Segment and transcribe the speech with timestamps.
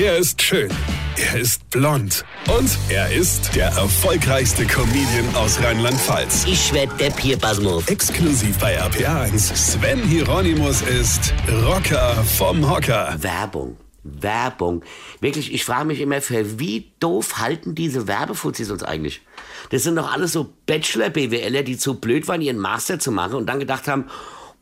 [0.00, 0.70] Er ist schön.
[1.16, 2.24] Er ist blond.
[2.56, 6.44] Und er ist der erfolgreichste Comedian aus Rheinland-Pfalz.
[6.46, 7.88] Ich werd der Pierpasmus.
[7.88, 9.56] Exklusiv bei RPA1.
[9.56, 11.34] Sven Hieronymus ist
[11.64, 13.16] Rocker vom Hocker.
[13.18, 13.76] Werbung.
[14.04, 14.84] Werbung.
[15.18, 19.22] Wirklich, ich frage mich immer, für wie doof halten diese Werbefuzis uns eigentlich?
[19.70, 23.46] Das sind doch alles so Bachelor-BWLer, die zu blöd waren, ihren Master zu machen und
[23.46, 24.04] dann gedacht haben,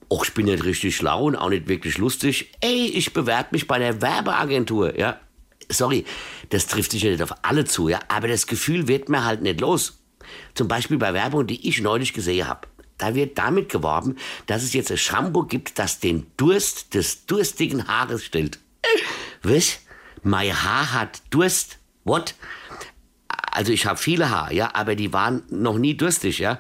[0.08, 2.52] Och, ich bin nicht richtig schlau und auch nicht wirklich lustig.
[2.60, 5.18] Ey, ich bewerbe mich bei der Werbeagentur, ja.
[5.68, 6.04] Sorry,
[6.50, 8.00] das trifft sich ja nicht auf alle zu, ja.
[8.08, 10.00] Aber das Gefühl wird mir halt nicht los.
[10.54, 12.68] Zum Beispiel bei Werbung, die ich neulich gesehen habe.
[12.98, 14.16] Da wird damit geworben,
[14.46, 18.58] dass es jetzt ein Shampoo gibt, das den Durst des durstigen Haares stillt.
[19.42, 19.80] Was?
[20.22, 21.78] Mein Haar hat Durst?
[22.04, 22.34] What?
[23.28, 26.58] Also ich habe viele Haare, ja, aber die waren noch nie durstig, ja.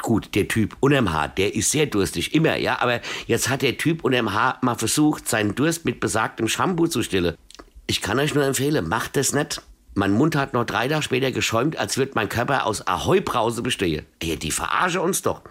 [0.00, 2.80] Gut, der Typ unterm Haar, der ist sehr durstig, immer, ja.
[2.80, 7.02] Aber jetzt hat der Typ unterm Haar mal versucht, seinen Durst mit besagtem Shampoo zu
[7.02, 7.36] stillen.
[7.92, 9.60] Ich kann euch nur empfehlen, macht das nicht.
[9.92, 14.06] Mein Mund hat noch drei Tage später geschäumt, als würde mein Körper aus Ahoi-Brause bestehen.
[14.18, 15.42] Ey, die verarsche uns doch.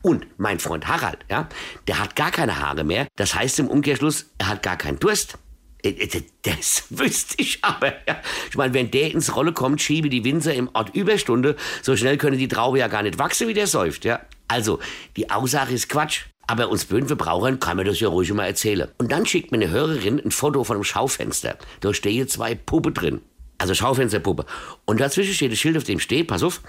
[0.00, 1.46] Und mein Freund Harald, ja,
[1.88, 3.06] der hat gar keine Haare mehr.
[3.16, 5.36] Das heißt im Umkehrschluss, er hat gar keinen Durst.
[5.82, 7.92] Äh, äh, das wüsste ich aber.
[8.08, 8.22] Ja.
[8.48, 12.16] Ich meine, wenn der ins Rolle kommt, schiebe die Winzer im Ort Überstunde, so schnell
[12.16, 14.06] können die Traube ja gar nicht wachsen, wie der säuft.
[14.06, 14.20] Ja.
[14.50, 14.80] Also,
[15.16, 16.24] die Aussage ist Quatsch.
[16.48, 18.88] Aber uns Böhnverbrauchern kann man das ja ruhig mal erzählen.
[18.98, 21.56] Und dann schickt mir eine Hörerin ein Foto von einem Schaufenster.
[21.78, 23.20] Da stehen zwei Puppe drin.
[23.58, 24.46] Also Schaufensterpuppe.
[24.86, 26.62] Und dazwischen steht ein Schild, auf dem steht, pass auf,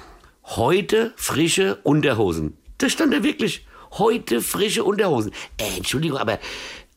[0.43, 2.55] heute frische Unterhosen.
[2.77, 3.65] Das stand da wirklich.
[3.93, 5.31] Heute frische Unterhosen.
[5.57, 6.37] Äh, Entschuldigung, aber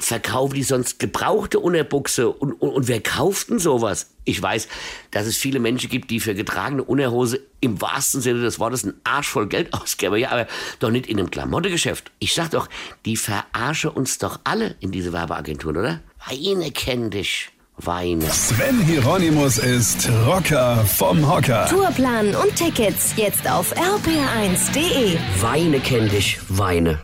[0.06, 2.28] verkaufen die sonst gebrauchte Unterbuchse?
[2.30, 4.10] Und, und, und wer kauft denn sowas?
[4.24, 4.68] Ich weiß,
[5.10, 9.00] dass es viele Menschen gibt, die für getragene Unterhose im wahrsten Sinne des Wortes einen
[9.04, 10.16] Arsch voll Geld ausgeben.
[10.16, 10.46] Ja, aber
[10.78, 12.10] doch nicht in einem Klamottegeschäft.
[12.18, 12.68] Ich sag doch,
[13.04, 16.00] die verarsche uns doch alle in diese Werbeagenturen, oder?
[16.26, 17.50] Weine kenn dich.
[17.76, 18.30] Weine.
[18.30, 21.66] Sven Hieronymus ist Rocker vom Hocker.
[21.68, 25.18] Tourplan und Tickets jetzt auf rpr1.de.
[25.40, 26.38] Weine kenn dich.
[26.48, 27.00] Weine.